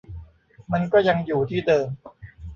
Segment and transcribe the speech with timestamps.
[0.71, 1.87] มันก็ยังอยู่ที่เดิม